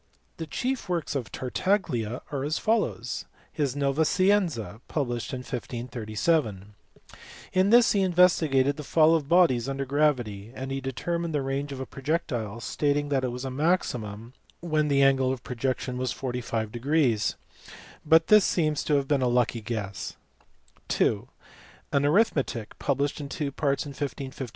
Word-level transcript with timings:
The 0.37 0.47
chief 0.47 0.89
works 0.89 1.13
of 1.13 1.31
Tartaglia 1.31 2.23
are 2.31 2.43
as 2.43 2.57
follows, 2.57 3.25
(i) 3.37 3.37
His 3.51 3.75
A 3.75 3.79
Vow 3.81 3.93
9Ct6ttft, 4.01 4.81
published 4.87 5.31
in 5.31 5.43
15;>7: 5.43 6.63
in 7.53 7.69
this 7.69 7.91
he 7.91 8.01
investigated 8.01 8.77
the 8.77 8.83
fall 8.83 9.13
of 9.13 9.29
bodies 9.29 9.69
under 9.69 9.85
gravity; 9.85 10.51
and 10.55 10.71
he 10.71 10.81
determined 10.81 11.35
the 11.35 11.43
range 11.43 11.71
of 11.71 11.79
a 11.79 11.85
pro 11.85 12.01
jectile, 12.01 12.59
stating 12.63 13.09
that 13.09 13.23
it 13.23 13.27
was 13.27 13.45
a 13.45 13.51
maximum 13.51 14.33
when 14.59 14.87
the 14.87 15.03
angle 15.03 15.31
of 15.31 15.43
projection 15.43 15.99
was 15.99 16.11
45, 16.11 16.71
but 18.03 18.25
this 18.25 18.43
seems 18.43 18.83
to 18.85 18.95
have 18.95 19.07
been 19.07 19.21
a 19.21 19.27
lucky 19.27 19.61
guess, 19.61 20.15
(ii) 20.99 21.27
An 21.91 22.07
arithmetic 22.07 22.79
published 22.79 23.21
in 23.21 23.29
two 23.29 23.51
parts 23.51 23.85
in 23.85 23.91
ir>.">i&gt 23.93 24.49